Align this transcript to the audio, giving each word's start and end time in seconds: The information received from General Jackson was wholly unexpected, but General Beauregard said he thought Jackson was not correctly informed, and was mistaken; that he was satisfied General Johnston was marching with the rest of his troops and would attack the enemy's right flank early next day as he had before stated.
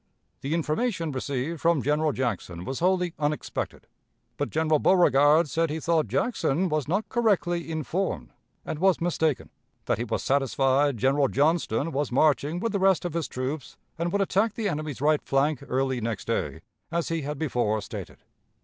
The 0.41 0.55
information 0.55 1.11
received 1.11 1.61
from 1.61 1.83
General 1.83 2.11
Jackson 2.11 2.65
was 2.65 2.79
wholly 2.79 3.13
unexpected, 3.19 3.85
but 4.35 4.49
General 4.49 4.79
Beauregard 4.79 5.47
said 5.47 5.69
he 5.69 5.79
thought 5.79 6.07
Jackson 6.07 6.69
was 6.69 6.87
not 6.87 7.07
correctly 7.07 7.69
informed, 7.71 8.31
and 8.65 8.79
was 8.79 8.99
mistaken; 8.99 9.51
that 9.85 9.99
he 9.99 10.03
was 10.03 10.23
satisfied 10.23 10.97
General 10.97 11.27
Johnston 11.27 11.91
was 11.91 12.11
marching 12.11 12.59
with 12.59 12.71
the 12.71 12.79
rest 12.79 13.05
of 13.05 13.13
his 13.13 13.27
troops 13.27 13.77
and 13.99 14.11
would 14.11 14.21
attack 14.21 14.55
the 14.55 14.67
enemy's 14.67 15.01
right 15.01 15.21
flank 15.21 15.63
early 15.67 16.01
next 16.01 16.25
day 16.25 16.61
as 16.91 17.09
he 17.09 17.21
had 17.21 17.37
before 17.37 17.79
stated. 17.79 18.23